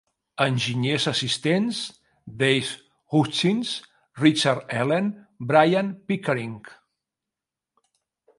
Enginyers 0.43 1.03
assistents: 1.11 1.81
Dave 2.39 2.71
Hutchins, 3.17 3.75
Richard 4.23 4.65
Elen, 4.79 5.13
Brian 5.53 5.93
Pickering. 6.13 6.57